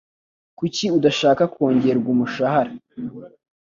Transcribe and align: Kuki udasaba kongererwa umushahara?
Kuki 0.57 0.85
udasaba 0.97 1.43
kongererwa 1.53 2.09
umushahara? 2.15 2.71